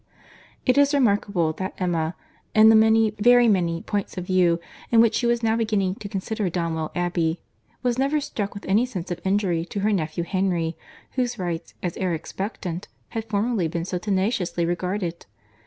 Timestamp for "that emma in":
1.53-2.69